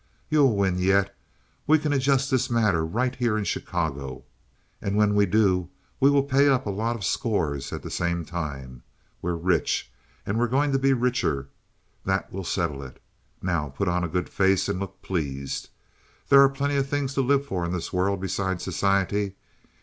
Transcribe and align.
You'll 0.29 0.55
win 0.57 0.79
yet. 0.79 1.15
We 1.67 1.77
can 1.77 1.93
adjust 1.93 2.31
this 2.31 2.49
matter 2.49 2.83
right 2.83 3.13
here 3.15 3.37
in 3.37 3.43
Chicago, 3.43 4.23
and 4.81 4.95
when 4.95 5.13
we 5.13 5.27
do 5.27 5.69
we 5.99 6.09
will 6.09 6.23
pay 6.23 6.49
up 6.49 6.65
a 6.65 6.71
lot 6.71 6.95
of 6.95 7.05
scores 7.05 7.71
at 7.71 7.83
the 7.83 7.91
same 7.91 8.25
time. 8.25 8.81
We're 9.21 9.35
rich, 9.35 9.91
and 10.25 10.39
we're 10.39 10.47
going 10.47 10.71
to 10.71 10.79
be 10.79 10.91
richer. 10.93 11.49
That 12.03 12.33
will 12.33 12.43
settle 12.43 12.81
it. 12.81 12.99
Now 13.43 13.69
put 13.69 13.87
on 13.87 14.03
a 14.03 14.07
good 14.09 14.27
face 14.27 14.67
and 14.67 14.79
look 14.79 15.03
pleased; 15.03 15.69
there 16.29 16.41
are 16.41 16.49
plenty 16.49 16.77
of 16.77 16.87
things 16.89 17.13
to 17.13 17.21
live 17.21 17.45
for 17.45 17.63
in 17.63 17.71
this 17.71 17.93
world 17.93 18.21
besides 18.21 18.63
society. 18.63 19.35